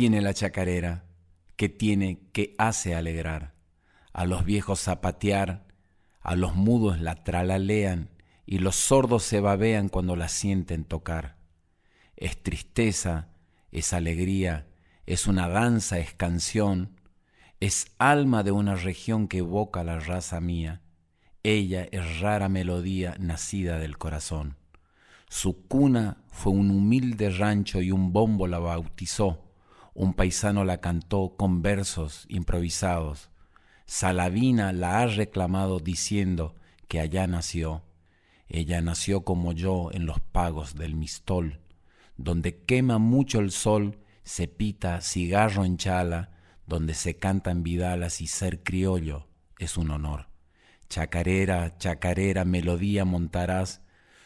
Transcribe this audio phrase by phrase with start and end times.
[0.00, 1.04] Tiene la chacarera?
[1.56, 3.52] ¿Qué tiene que hace alegrar?
[4.14, 5.66] A los viejos zapatear,
[6.22, 8.08] a los mudos la tralalean
[8.46, 11.36] y los sordos se babean cuando la sienten tocar.
[12.16, 13.28] Es tristeza,
[13.72, 14.68] es alegría,
[15.04, 16.96] es una danza, es canción,
[17.60, 20.80] es alma de una región que evoca la raza mía.
[21.42, 24.56] Ella es rara melodía nacida del corazón.
[25.28, 29.49] Su cuna fue un humilde rancho y un bombo la bautizó
[29.94, 33.30] un paisano la cantó con versos improvisados.
[33.86, 36.54] Saladina la ha reclamado diciendo
[36.88, 37.82] que allá nació.
[38.48, 41.60] Ella nació como yo en los pagos del Mistol,
[42.16, 46.30] donde quema mucho el sol, se pita cigarro en chala,
[46.66, 49.26] donde se cantan vidalas y ser criollo
[49.60, 50.26] es un honor.
[50.88, 53.82] Chacarera, chacarera, melodía montarás,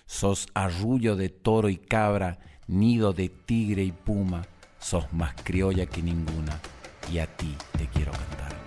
[0.07, 4.47] sos arrullo de toro y cabra, nido de tigre y puma,
[4.85, 6.61] sos más criolla que ninguna
[7.11, 8.64] y a ti te quiero cantar.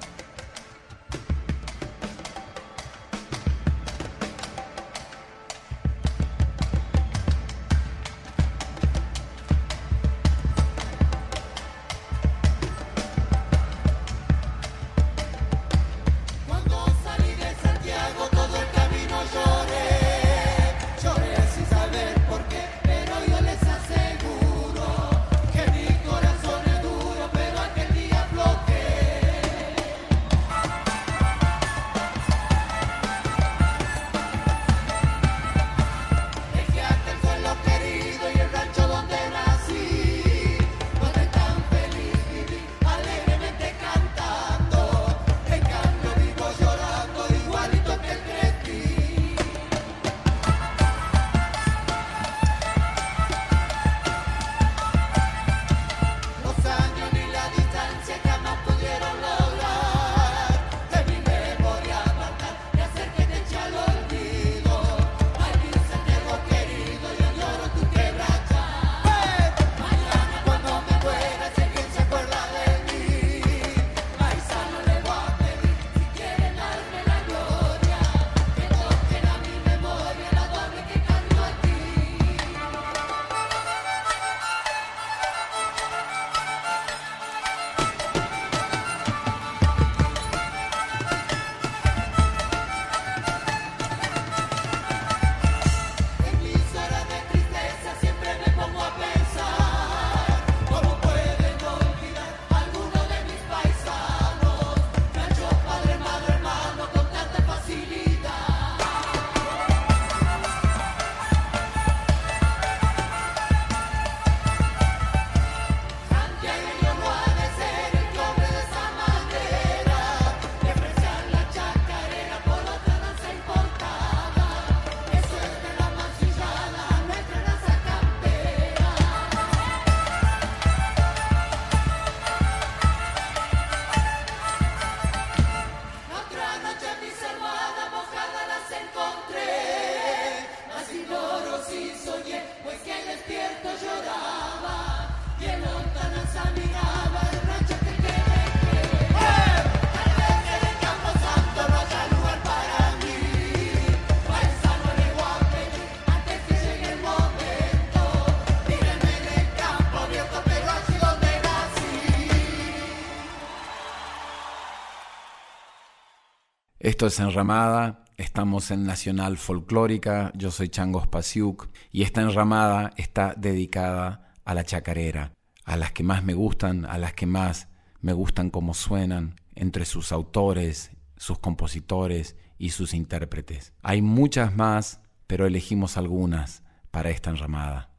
[166.87, 173.33] Esto es Enramada, estamos en Nacional Folclórica, yo soy Changos Pasiuk y esta enramada está
[173.35, 175.33] dedicada a la chacarera,
[175.65, 177.67] a las que más me gustan, a las que más
[177.99, 183.73] me gustan como suenan, entre sus autores, sus compositores y sus intérpretes.
[183.81, 187.89] Hay muchas más, pero elegimos algunas para esta enramada.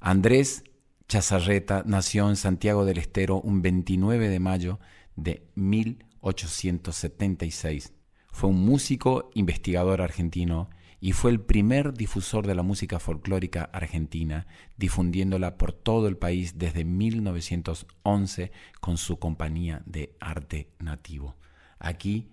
[0.00, 0.64] Andrés
[1.06, 4.80] Chazarreta nació en Santiago del Estero un 29 de mayo
[5.16, 7.92] de 1876
[8.38, 10.70] fue un músico investigador argentino
[11.00, 14.46] y fue el primer difusor de la música folclórica argentina,
[14.76, 21.34] difundiéndola por todo el país desde 1911 con su compañía de arte nativo.
[21.80, 22.28] Aquí,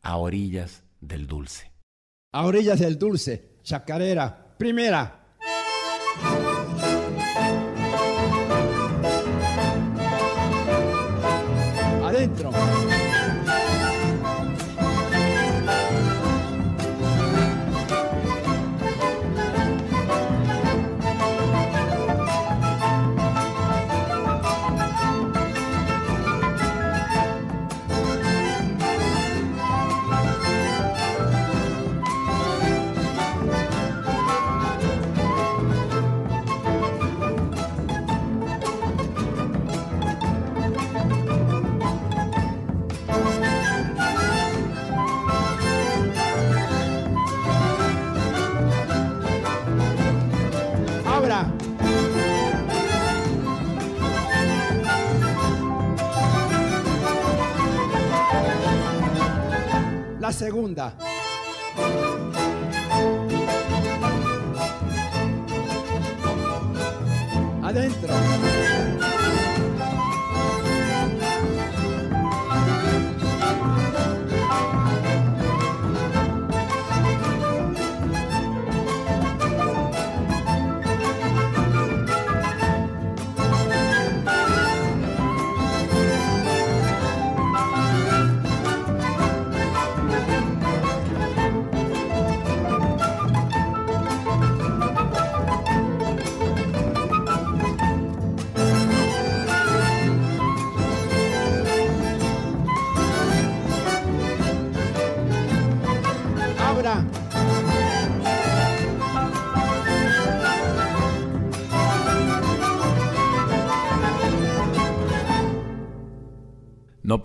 [0.00, 1.70] a orillas del dulce.
[2.32, 5.36] A orillas del dulce, chacarera, primera.
[60.60, 61.09] Segunda.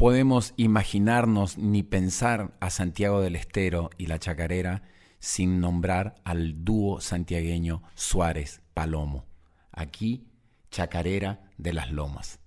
[0.06, 4.84] podemos imaginarnos ni pensar a Santiago del Estero y la Chacarera
[5.18, 9.25] sin nombrar al dúo santiagueño Suárez Palomo.
[9.72, 10.28] Aquí,
[10.69, 12.38] Chacarera de las Lomas.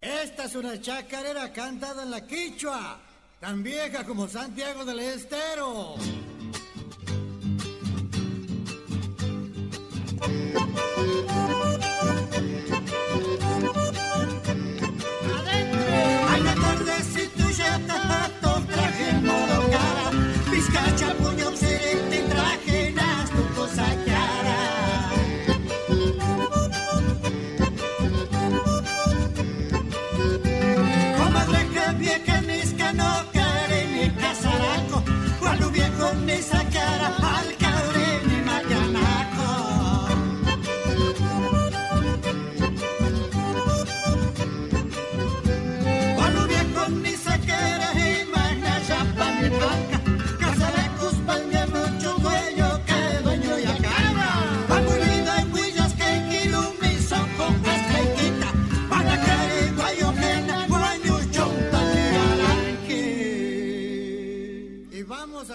[0.00, 3.00] Esta es una chacarera cantada en la quichua,
[3.38, 5.94] tan vieja como Santiago del Estero.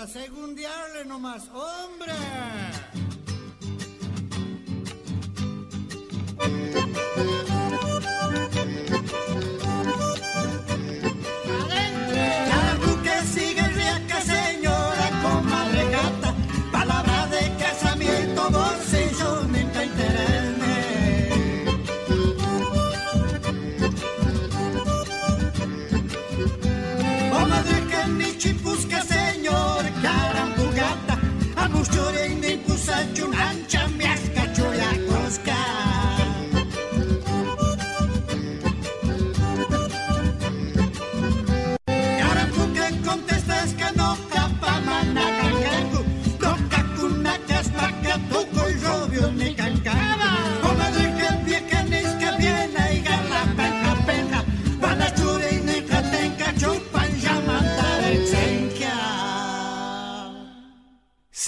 [0.03, 0.38] aseguro.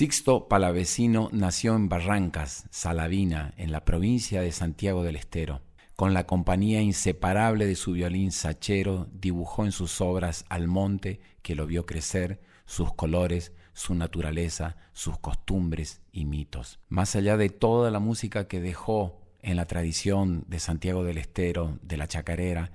[0.02, 5.62] Sixto Palavecino nació en Barrancas, Salavina, en la provincia de Santiago del Estero.
[5.96, 11.54] Con la compañía inseparable de su violín sachero, dibujó en sus obras al monte que
[11.54, 16.80] lo vio crecer, sus colores, su naturaleza, sus costumbres y mitos.
[16.90, 21.78] Más allá de toda la música que dejó en la tradición de Santiago del Estero,
[21.84, 22.72] de la chacarera,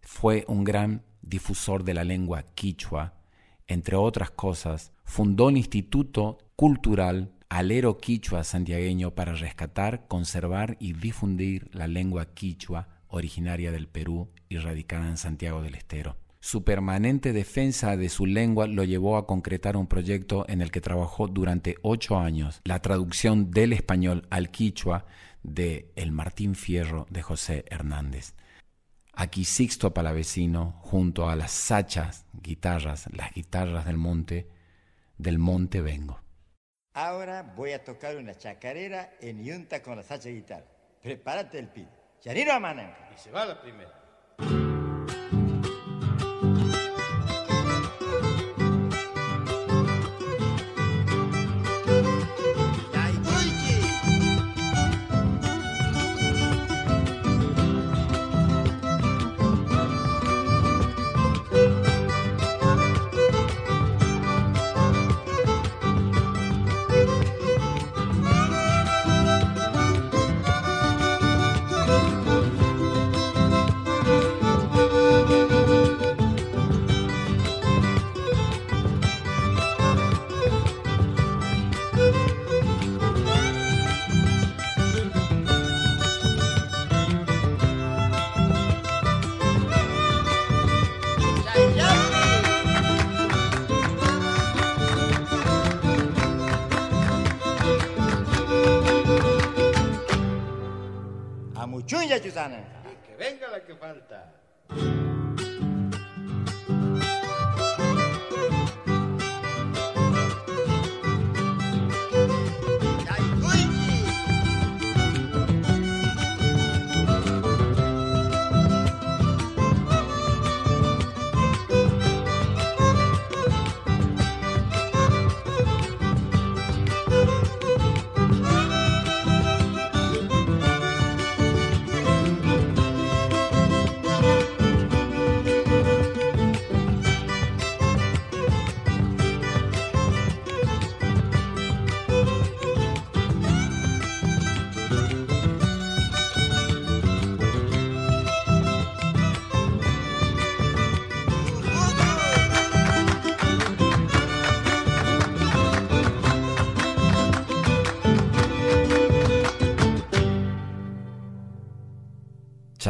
[0.00, 3.20] fue un gran difusor de la lengua quichua.
[3.66, 11.70] Entre otras cosas, fundó un instituto cultural alero quichua santiagueño para rescatar, conservar y difundir
[11.72, 16.18] la lengua quichua originaria del Perú y radicada en Santiago del Estero.
[16.38, 20.82] Su permanente defensa de su lengua lo llevó a concretar un proyecto en el que
[20.82, 25.06] trabajó durante ocho años, la traducción del español al quichua
[25.42, 28.34] de El Martín Fierro de José Hernández.
[29.14, 34.50] Aquí Sixto Palavecino, junto a las sachas, guitarras, las guitarras del monte,
[35.16, 36.20] del monte vengo.
[36.92, 40.66] Ahora voy a tocar una chacarera en yunta con la sacha guitarra.
[41.02, 41.88] Prepárate el pin.
[42.22, 43.10] Yaniro Amananca.
[43.14, 44.69] Y se va la primera.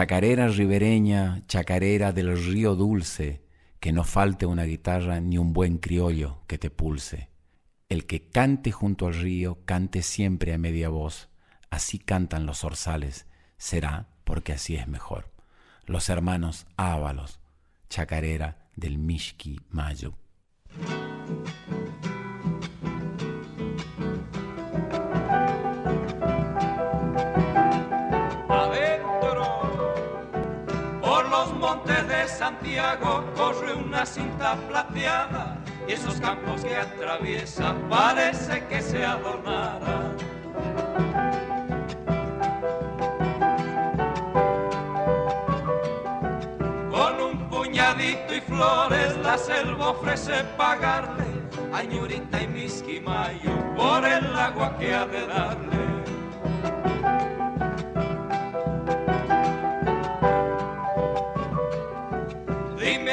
[0.00, 3.44] Chacarera ribereña, chacarera del río dulce,
[3.80, 7.28] que no falte una guitarra ni un buen criollo que te pulse.
[7.90, 11.28] El que cante junto al río, cante siempre a media voz.
[11.68, 13.26] Así cantan los orzales,
[13.58, 15.34] será porque así es mejor.
[15.84, 17.38] Los hermanos Ábalos,
[17.90, 20.14] chacarera del Mishki Mayo.
[33.36, 40.14] Corre una cinta plateada y esos campos que atraviesa parece que se adornara.
[46.90, 51.24] Con un puñadito y flores la selva ofrece pagarle
[51.72, 55.99] a Ñurita y Misquimayo por el agua que ha de darle.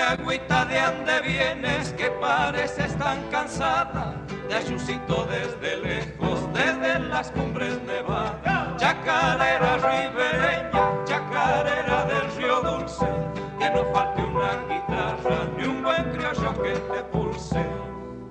[0.08, 4.16] Agüita de ande vienes que pareces tan cansada
[4.48, 8.78] de ayucito desde lejos, desde las cumbres nevadas.
[8.78, 13.08] Chacarera ribereña, chacarera del río dulce,
[13.60, 17.66] que no falte una guitarra ni un buen criollo que te pulse.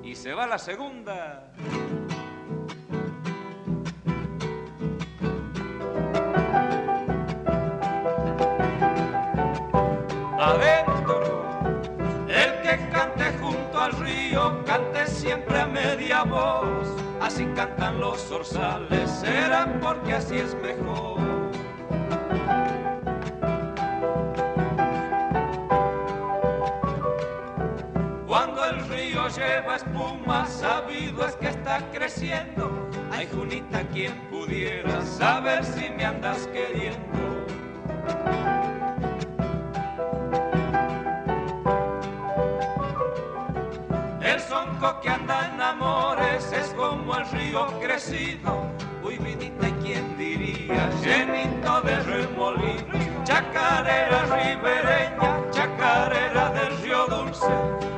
[0.03, 1.53] Y se va la segunda.
[18.17, 21.21] Los zorzales, será porque así es mejor.
[28.27, 32.89] Cuando el río lleva espuma, sabido es que está creciendo.
[33.13, 37.47] Ay, Junita, quien pudiera saber si me andas queriendo.
[44.23, 45.36] El sonco que anda
[47.57, 48.71] río crecido.
[49.03, 50.91] Uy, vidita, ¿quién diría?
[51.03, 57.47] Llenito de remolino, chacarera ribereña, chacarera del río dulce.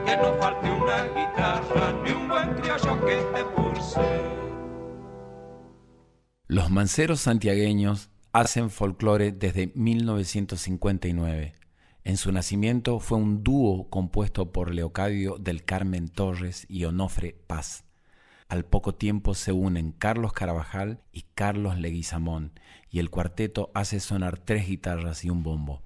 [0.04, 4.00] Que no falte una guitarra ni un buen criollo que te pulse.
[6.46, 11.54] Los manceros santiagueños hacen folclore desde 1959.
[12.04, 17.87] En su nacimiento fue un dúo compuesto por Leocadio del Carmen Torres y Onofre Paz.
[18.48, 22.52] Al poco tiempo se unen Carlos Carabajal y Carlos Leguizamón,
[22.90, 25.82] y el cuarteto hace sonar tres guitarras y un bombo.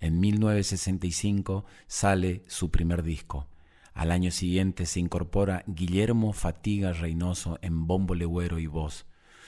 [0.00, 3.46] En 1965 sale su primer disco.
[3.92, 9.04] Al año siguiente se incorpora Guillermo Fatiga Reynoso en bombo legüero y voz.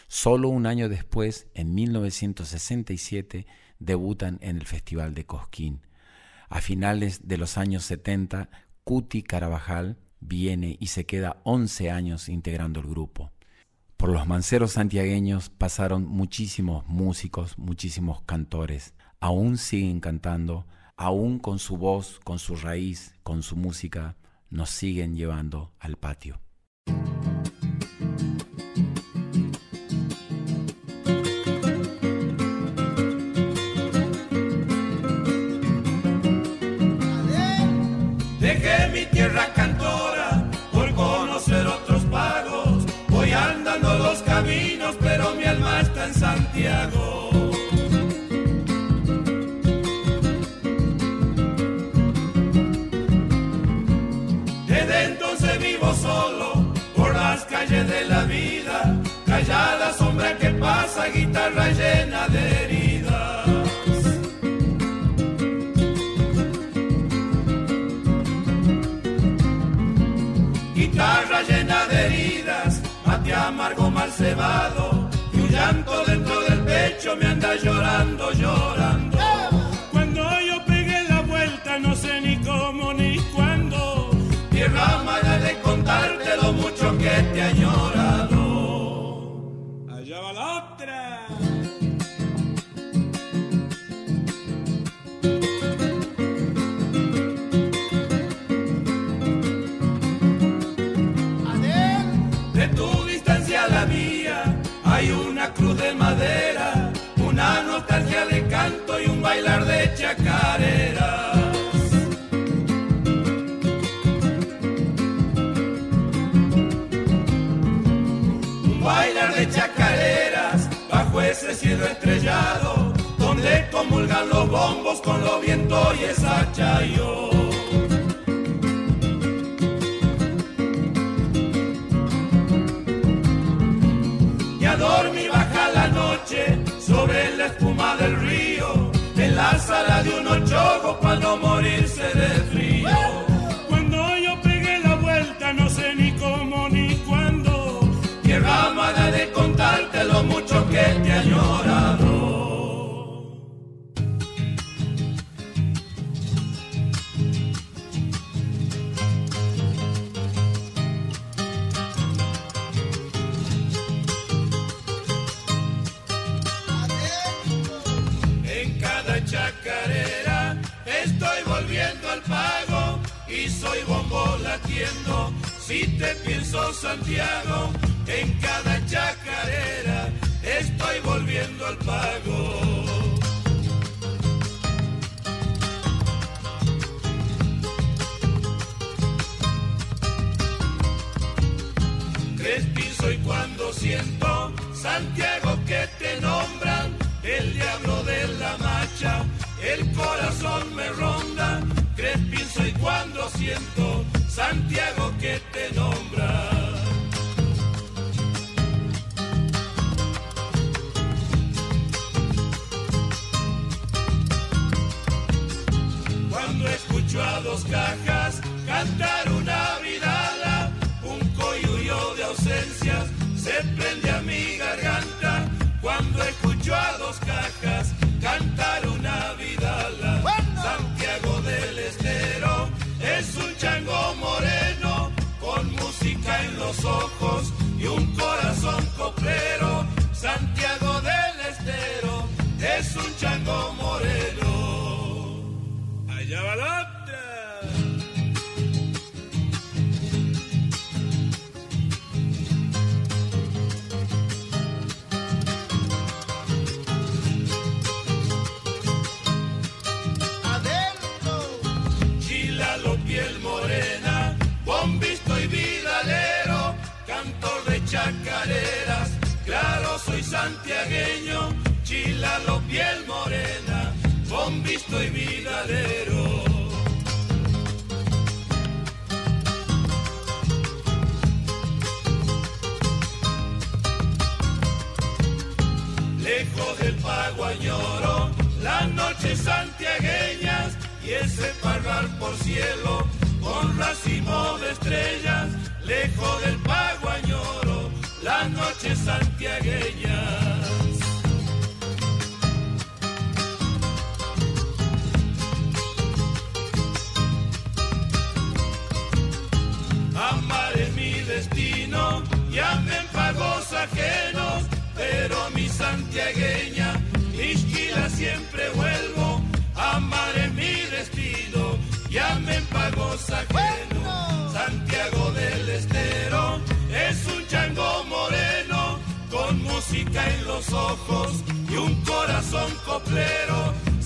[0.07, 3.47] Solo un año después, en 1967,
[3.79, 5.81] debutan en el Festival de Cosquín.
[6.51, 8.51] A finales de los años 70,
[8.85, 9.97] Cuti Carabajal
[10.31, 13.33] viene y se queda 11 años integrando el grupo.
[13.97, 18.95] Por los manceros santiagueños pasaron muchísimos músicos, muchísimos cantores.
[19.19, 24.17] Aún siguen cantando, aún con su voz, con su raíz, con su música,
[24.49, 26.41] nos siguen llevando al patio.
[59.61, 63.47] Callada sombra que pasa, guitarra llena de heridas.
[70.75, 77.27] guitarra llena de heridas, mate amargo mal cebado, y un llanto dentro del pecho me
[77.27, 79.19] anda llorando, llorando.
[79.93, 84.11] Cuando yo pegué la vuelta, no sé ni cómo ni cuándo,
[84.51, 87.43] tierra mala de contarte lo mucho que te.
[87.43, 88.20] Allá
[90.87, 91.30] va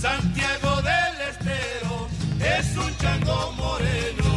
[0.05, 2.09] Santiago del Estero
[2.41, 4.31] es un chango moreno.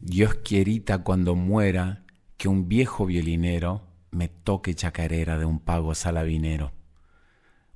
[0.00, 2.04] Dios quierita cuando muera
[2.38, 6.72] que un viejo violinero me toque chacarera de un pago salabinero.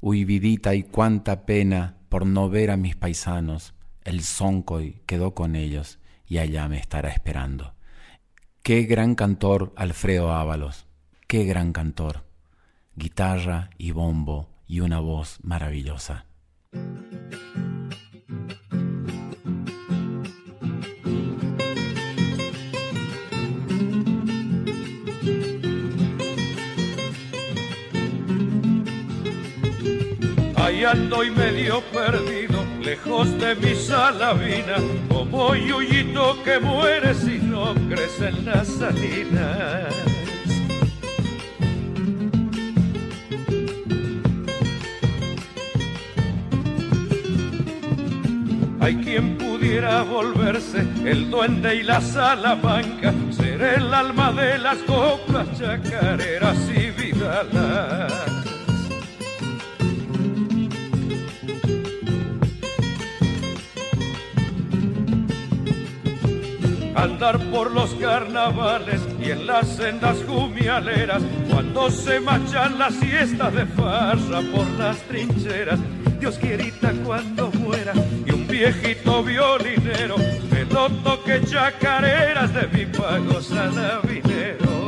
[0.01, 3.75] Uy, vidita, y cuánta pena por no ver a mis paisanos.
[4.05, 7.75] El soncoy quedó con ellos y allá me estará esperando.
[8.63, 10.87] Qué gran cantor Alfredo Ábalos,
[11.27, 12.30] qué gran cantor.
[12.95, 16.27] Guitarra y bombo y una voz maravillosa.
[30.91, 34.77] Ando y medio perdido, lejos de mi salavina,
[35.09, 39.95] como yuyito que muere si no crecen las salinas.
[48.91, 55.47] Hay quien pudiera volverse el duende y la salamanca, ser el alma de las coplas
[55.57, 58.13] chacareras y vidalas.
[66.97, 73.67] andar por los carnavales y en las sendas jumialeras, cuando se marchan las siestas de
[73.67, 75.79] farsa por las trincheras.
[76.19, 77.95] Dios quierita cuando muera
[78.61, 80.17] viejito violinero
[80.51, 84.81] me lo toque chacareras de mi pago salavinero.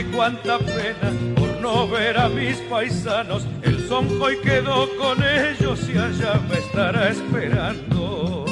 [0.00, 3.44] y cuánta pena por no ver a mis paisanos.
[3.98, 8.44] El sonjo y quedó con ellos y allá me estará esperando.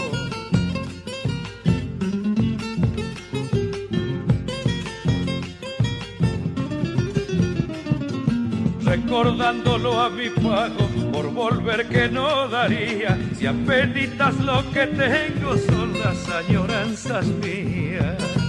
[8.83, 15.99] Recordándolo a mi pago por volver que no daría, si apenas lo que tengo son
[16.01, 18.46] las añoranzas mías.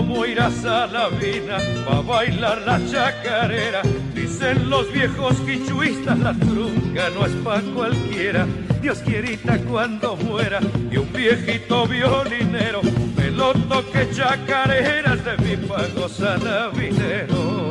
[0.00, 3.82] Como ir a Salavina pa' bailar la chacarera.
[4.14, 8.46] Dicen los viejos quichuistas, la trunca no es pa' cualquiera.
[8.80, 10.60] Dios quierita cuando muera
[10.90, 12.80] y un viejito violinero
[13.14, 17.69] me lo toque chacareras de mi pago salavinero.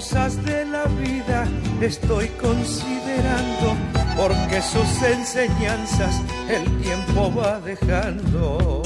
[0.00, 1.46] Cosas de la vida
[1.82, 3.76] estoy considerando,
[4.16, 8.82] porque sus enseñanzas el tiempo va dejando.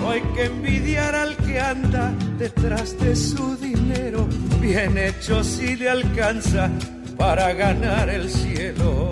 [0.00, 4.26] No hay que envidiar al que anda detrás de su dinero,
[4.60, 6.68] bien hecho si le alcanza
[7.16, 9.03] para ganar el cielo.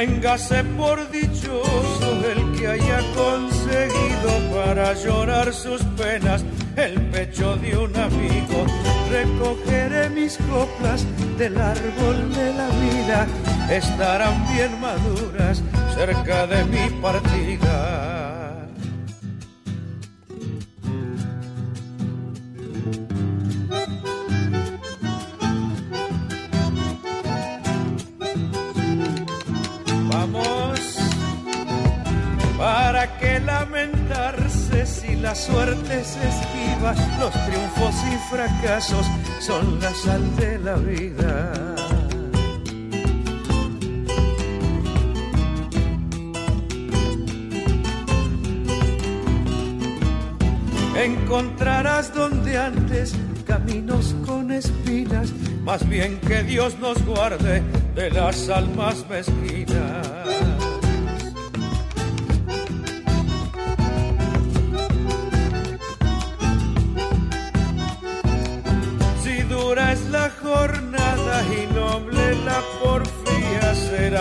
[0.00, 6.42] Téngase por dichoso el que haya conseguido para llorar sus penas
[6.74, 8.64] el pecho de un amigo.
[9.10, 11.04] Recogeré mis coplas
[11.36, 13.26] del árbol de la vida
[13.70, 15.62] estarán bien maduras
[15.94, 18.29] cerca de mi partida.
[35.30, 39.06] Lamentarse si la suerte se esquiva, los triunfos y fracasos
[39.40, 41.52] son la sal de la vida.
[51.02, 53.14] encontrarás donde antes
[53.46, 55.32] caminos con espinas,
[55.64, 57.62] más bien que Dios nos guarde
[57.94, 59.79] de las almas mezquinas.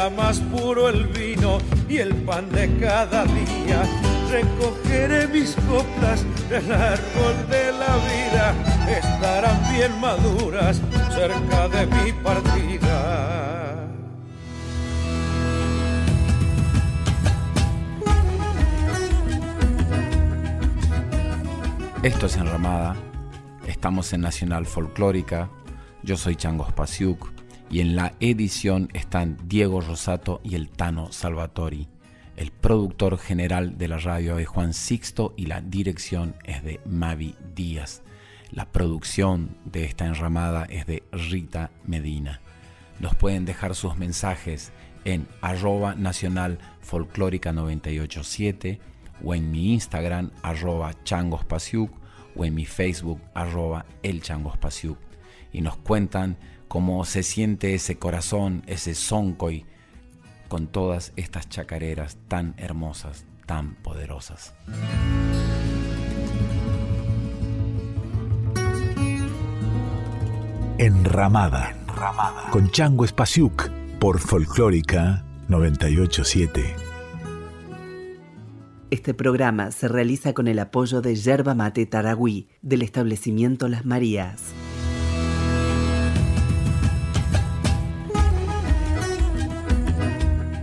[0.07, 1.57] Más puro el vino
[1.89, 3.83] y el pan de cada día.
[4.29, 8.53] Recogeré mis coplas del árbol de la vida,
[8.87, 10.79] estarán bien maduras
[11.13, 13.87] cerca de mi partida.
[22.03, 22.95] Esto es Enramada,
[23.67, 25.49] estamos en Nacional Folclórica,
[26.03, 27.38] yo soy Changos Pasiuk
[27.69, 31.87] y en la edición están Diego Rosato y el Tano Salvatori.
[32.35, 37.35] El productor general de la radio es Juan Sixto y la dirección es de Mavi
[37.55, 38.01] Díaz.
[38.51, 42.41] La producción de esta enramada es de Rita Medina.
[42.99, 44.71] Nos pueden dejar sus mensajes
[45.05, 48.79] en arroba nacional folclórica 987
[49.23, 51.91] o en mi Instagram arroba changospasiuk
[52.35, 54.97] o en mi Facebook arroba el changospasiuk
[55.51, 56.37] y nos cuentan
[56.69, 59.65] cómo se siente ese corazón, ese soncoy
[60.47, 64.53] con todas estas chacareras tan hermosas, tan poderosas.
[70.77, 72.49] Enramada, Enramada.
[72.51, 76.75] con Chango Espasiuk por Folclórica 987.
[78.91, 84.53] Este programa se realiza con el apoyo de Yerba Mate Taragüí del establecimiento Las Marías.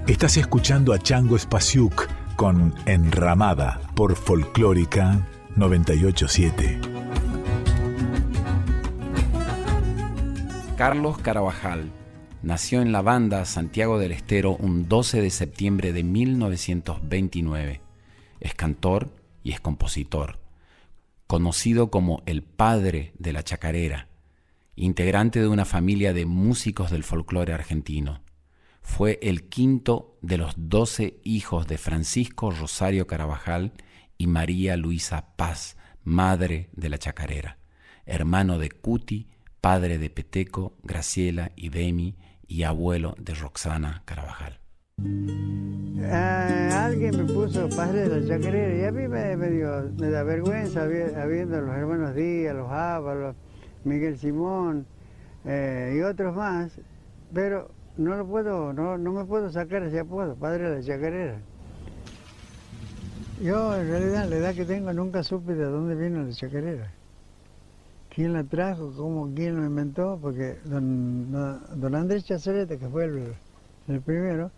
[0.06, 6.78] Estás escuchando a Chango Espasiuk con Enramada por Folclórica 987.
[10.76, 11.90] Carlos Carabajal
[12.40, 17.80] nació en la banda Santiago del Estero un 12 de septiembre de 1929.
[18.38, 19.10] Es cantor
[19.42, 20.38] y es compositor,
[21.26, 24.06] conocido como el padre de la chacarera,
[24.76, 28.24] integrante de una familia de músicos del folclore argentino
[28.86, 33.72] fue el quinto de los doce hijos de Francisco Rosario Carabajal
[34.16, 37.58] y María Luisa Paz, madre de la chacarera,
[38.06, 39.28] hermano de Cuti,
[39.60, 44.60] padre de Peteco, Graciela y Demi y abuelo de Roxana Carabajal.
[46.10, 51.60] Ah, alguien me puso padre de la chacarera y a mí me, da vergüenza habiendo
[51.60, 53.36] los hermanos Díaz, los Ábalos,
[53.84, 54.86] Miguel Simón
[55.44, 56.80] eh, y otros más,
[57.34, 61.38] pero no lo puedo, no, no me puedo sacar ese apodo, padre de la chacarera.
[63.40, 66.90] Yo en realidad la edad que tengo nunca supe de dónde vino la chacarera.
[68.16, 68.94] ¿Quién la trajo?
[68.96, 69.30] ¿Cómo?
[69.34, 70.18] ¿Quién lo inventó?
[70.20, 74.50] Porque don, don Andrés Chazareta, que fue el, primero,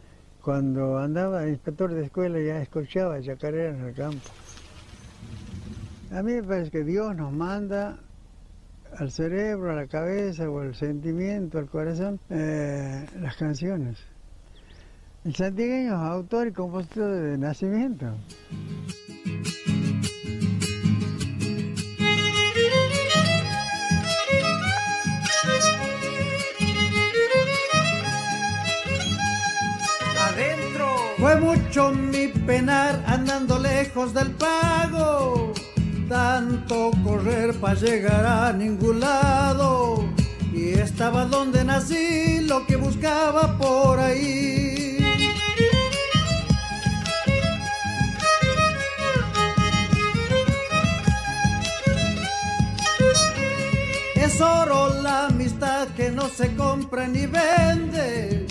[0.43, 4.29] cuando andaba inspector de escuela ya escuchaba chacarera en el campo.
[6.13, 7.99] A mí me parece que Dios nos manda
[8.97, 13.99] al cerebro, a la cabeza o al sentimiento, al corazón, eh, las canciones.
[15.25, 18.07] El santiagueño es autor y compositor de nacimiento.
[30.19, 30.97] Adentro.
[31.19, 35.48] Fue mucho mi penar andando lejos del pago
[36.09, 40.09] tanto correr para llegar a ningún lado.
[40.53, 44.99] Y estaba donde nací, lo que buscaba por ahí.
[54.17, 58.47] Es oro la amistad que no se compra ni vende,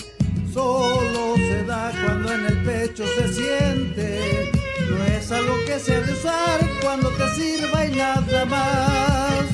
[0.53, 4.56] solo se da cuando en el pecho se siente
[4.89, 9.45] no es algo que se ha de usar cuando te sirva y nada más.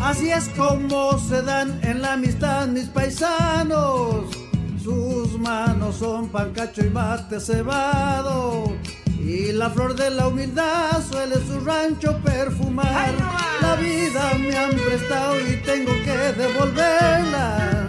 [0.00, 4.24] Así es como se dan en la amistad mis paisanos.
[4.82, 8.74] Sus manos son pancacho y mate cebado
[9.32, 13.14] y la flor de la humildad suele su rancho perfumar.
[13.62, 17.88] La vida me han prestado y tengo que devolverla.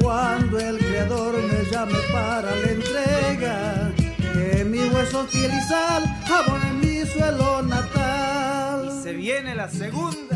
[0.00, 3.92] Cuando el creador me llame para la entrega,
[4.32, 8.98] que mi hueso piel y sal abonen mi suelo natal.
[8.98, 10.31] Y se viene la segunda.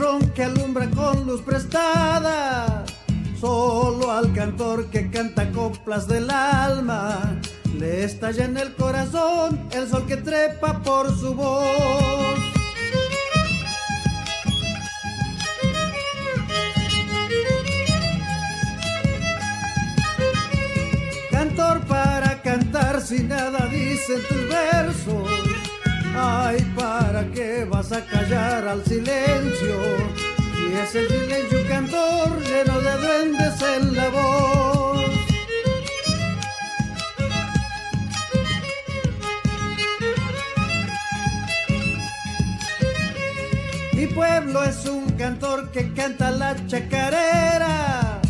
[0.00, 2.84] Terrón que alumbra con luz prestada.
[3.38, 7.38] Solo al cantor que canta coplas del alma
[7.78, 11.64] le estalla en el corazón el sol que trepa por su voz.
[21.30, 25.29] Cantor para cantar si nada dicen tus versos.
[26.22, 29.76] Ay, ¿para qué vas a callar al silencio?
[30.68, 35.00] Y es el silencio cantor lleno de duendes en la voz.
[43.94, 48.20] Mi pueblo es un cantor que canta la chacarera.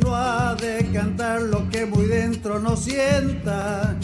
[0.00, 3.96] No ha de cantar lo que muy dentro no sienta.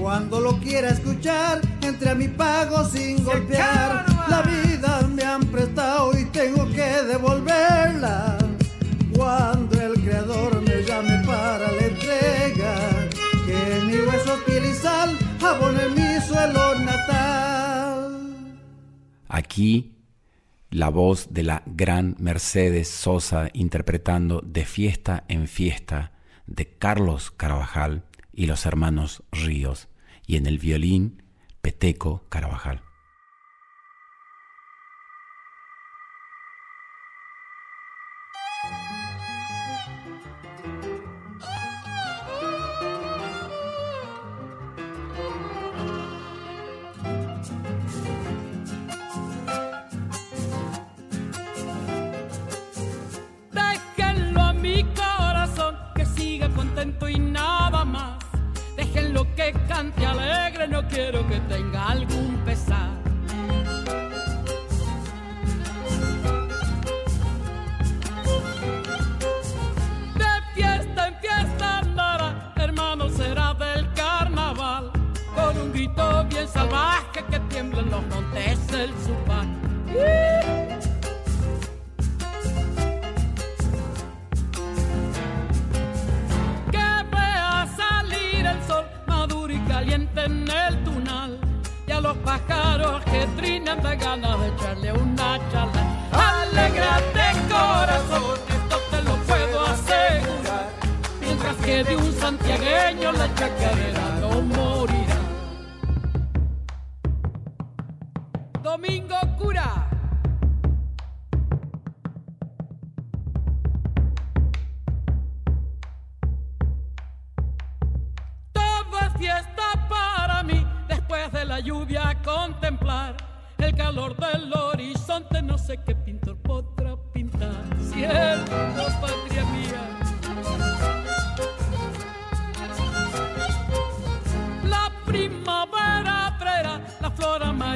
[0.00, 4.04] Cuando lo quiera escuchar, entre a mi pago sin golpear.
[4.28, 8.38] La vida me han prestado y tengo que devolverla.
[9.16, 13.08] Cuando el creador me llame para la entrega,
[13.46, 18.58] que mi hueso, piel y sal abone mi suelo natal.
[19.28, 19.96] Aquí
[20.70, 26.12] la voz de la gran Mercedes Sosa interpretando De fiesta en fiesta
[26.46, 29.88] de Carlos Carabajal y los hermanos Ríos,
[30.26, 31.22] y en el violín
[31.66, 32.85] Peteco Carabajal.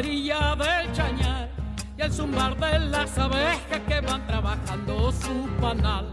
[0.00, 1.48] Flor amarilla del chañar
[1.96, 6.06] y el zumbar de las abejas que van trabajando su panal.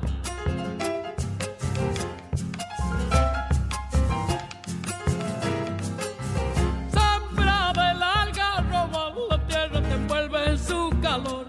[6.92, 11.46] Sombra del algarrobo, la tierra te envuelve en su calor.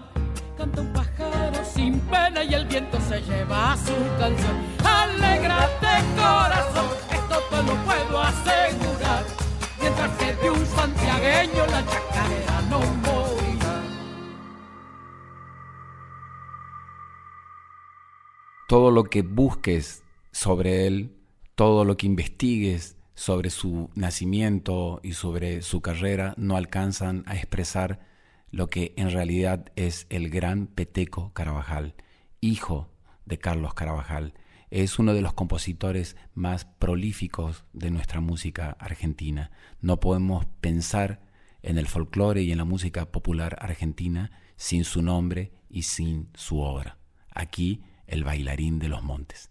[0.57, 4.58] Canta un pájaro sin pena y el viento se lleva su canción.
[18.99, 21.15] Lo que busques sobre él,
[21.55, 28.01] todo lo que investigues sobre su nacimiento y sobre su carrera, no alcanzan a expresar
[28.51, 31.95] lo que en realidad es el gran Peteco Carabajal,
[32.41, 32.89] hijo
[33.25, 34.33] de Carlos Carabajal.
[34.69, 39.49] Es uno de los compositores más prolíficos de nuestra música argentina.
[39.79, 41.21] No podemos pensar
[41.61, 46.59] en el folclore y en la música popular argentina sin su nombre y sin su
[46.59, 46.97] obra.
[47.33, 49.49] Aquí el bailarín de los montes.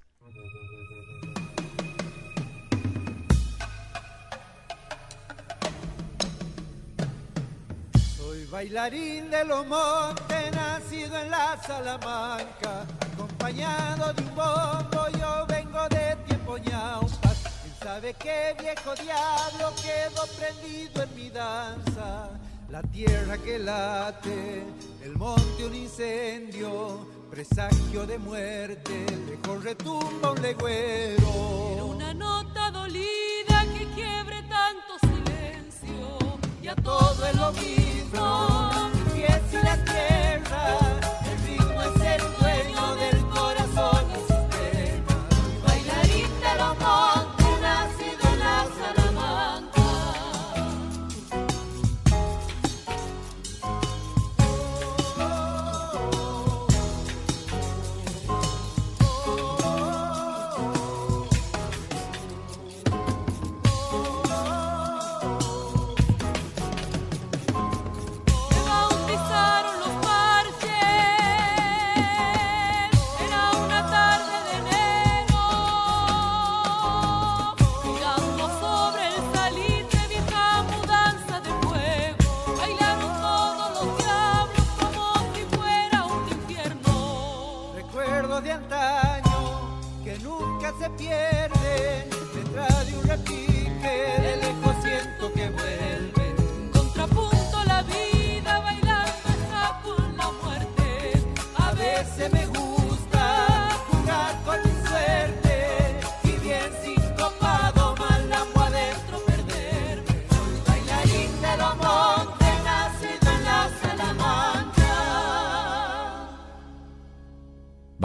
[8.17, 15.89] Soy bailarín de los montes, nacido en la Salamanca, acompañado de un bombo, yo vengo
[15.89, 17.31] de tiempo ñaupa.
[17.63, 22.31] ¿Quién sabe qué viejo diablo quedó prendido en mi danza?
[22.71, 24.63] La tierra que late,
[25.03, 31.73] el monte un incendio, presagio de muerte, lejos retumba un legüero.
[31.73, 38.71] Era una nota dolida que quiebre tanto silencio y a todo es lo mismo,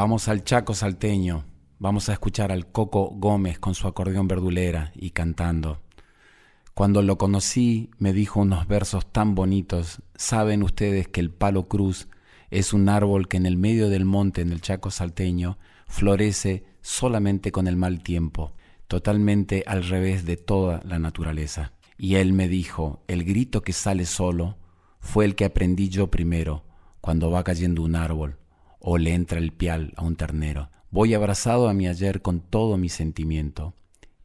[0.03, 1.45] Vamos al Chaco salteño,
[1.79, 5.79] vamos a escuchar al Coco Gómez con su acordeón verdulera y cantando.
[6.73, 12.09] Cuando lo conocí me dijo unos versos tan bonitos, saben ustedes que el palo cruz
[12.51, 17.53] es un árbol que en el medio del monte en el Chaco salteño florece solamente
[17.53, 18.51] con el mal tiempo,
[18.89, 21.71] totalmente al revés de toda la naturaleza.
[21.97, 24.57] Y él me dijo, el grito que sale solo
[24.99, 26.65] fue el que aprendí yo primero,
[26.99, 28.42] cuando va cayendo un árbol
[28.85, 30.69] o le entra el pial a un ternero.
[30.91, 33.73] Voy abrazado a mi ayer con todo mi sentimiento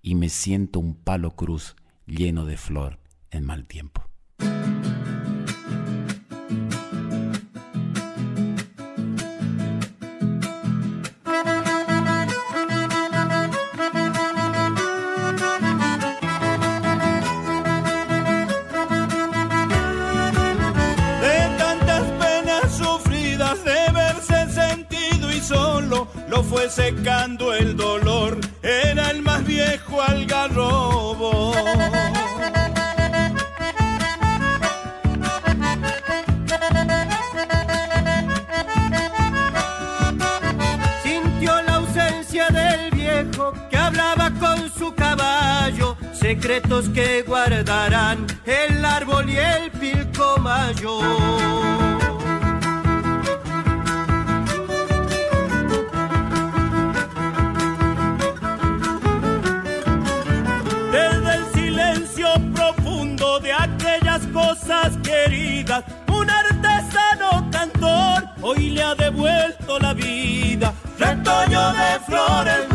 [0.02, 2.98] y me siento un palo cruz lleno de flor
[3.30, 4.02] en mal tiempo.
[26.78, 28.38] Secando el dolor.
[28.62, 31.52] Era el más viejo algarrobo.
[41.02, 49.28] Sintió la ausencia del viejo que hablaba con su caballo, secretos que guardarán el árbol
[49.28, 51.00] y el pilcomayo.
[68.48, 70.72] Hoy le ha devuelto la vida.
[70.98, 72.67] Retoño de flores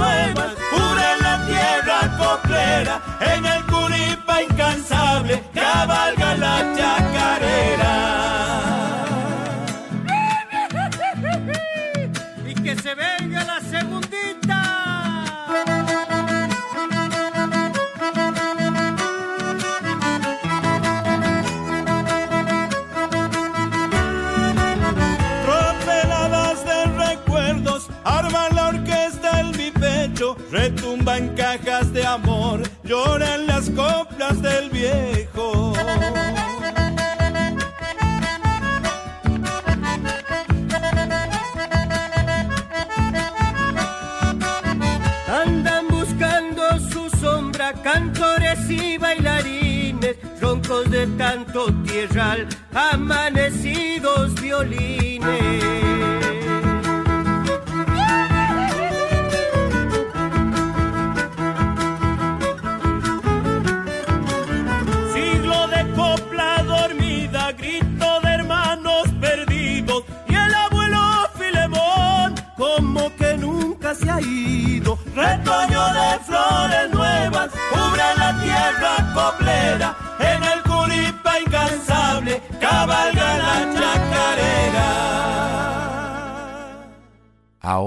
[51.54, 53.23] tierral, amanecidos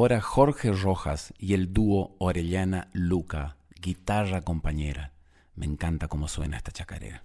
[0.07, 5.11] Ahora Jorge Rojas y el dúo Orellana Luca, guitarra compañera.
[5.57, 7.25] Me encanta cómo suena esta chacarera.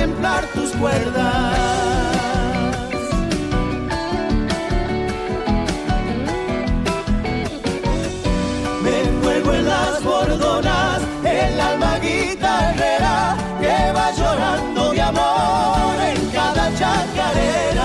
[0.00, 1.58] templar tus cuerdas.
[8.82, 16.64] Me juego en las bordonas, el alma guitarrera que va llorando de amor en cada
[16.78, 17.79] chacarera.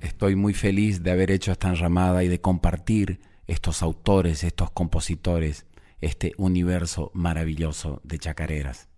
[0.00, 5.64] Estoy muy feliz de haber hecho esta enramada y de compartir estos autores, estos compositores,
[6.00, 8.88] este universo maravilloso de chacareras.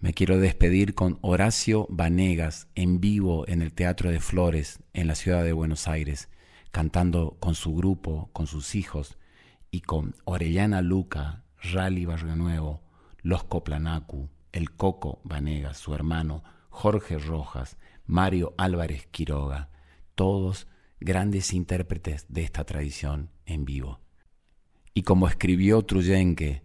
[0.00, 5.14] Me quiero despedir con Horacio Vanegas en vivo en el Teatro de Flores en la
[5.14, 6.28] ciudad de Buenos Aires,
[6.72, 9.16] cantando con su grupo, con sus hijos
[9.70, 12.82] y con Orellana Luca, Rally Barrio Nuevo,
[13.22, 19.70] Los Coplanacu, el Coco Vanegas, su hermano, Jorge Rojas, Mario Álvarez Quiroga
[20.14, 20.68] todos
[21.00, 24.00] grandes intérpretes de esta tradición en vivo.
[24.94, 26.62] Y como escribió Truyenque,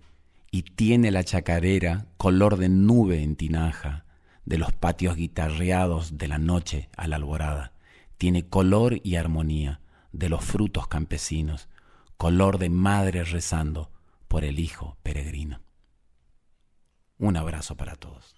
[0.52, 4.06] y tiene la chacarera color de nube en tinaja,
[4.46, 7.74] de los patios guitarreados de la noche a la alborada,
[8.18, 9.82] tiene color y armonía
[10.18, 11.70] de los frutos campesinos,
[12.18, 13.92] color de madre rezando
[14.28, 15.62] por el hijo peregrino.
[17.20, 18.36] Un abrazo para todos.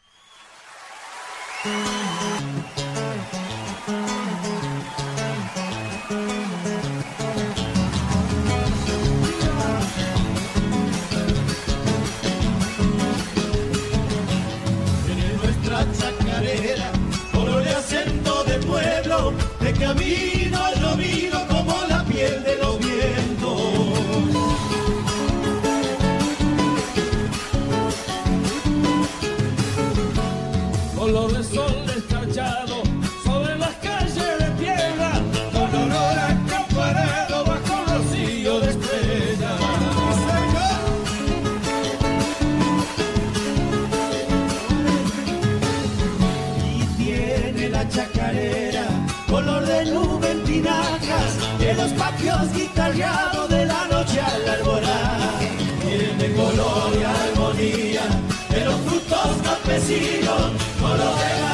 [52.90, 55.40] cargado de la noche al alborada,
[55.82, 58.02] tiene color y armonía
[58.50, 61.49] de los frutos campesinos, color de la